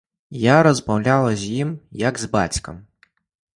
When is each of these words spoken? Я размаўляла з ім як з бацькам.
Я 0.43 0.55
размаўляла 0.67 1.35
з 1.43 1.53
ім 1.61 1.69
як 2.07 2.19
з 2.25 2.33
бацькам. 2.35 2.83